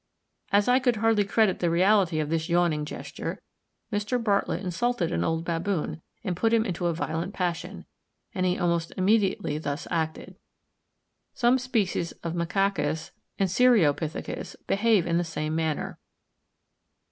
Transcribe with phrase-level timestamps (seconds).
[0.51, 3.37] As I could hardly credit the reality of this yawning gesture,
[3.93, 4.17] Mr.
[4.17, 7.85] Bartlett insulted an old baboon and put him into a violent passion;
[8.33, 10.37] and he almost immediately thus acted.
[11.35, 15.99] Some species of Macacus and of Cereopithecus behave in the same manner.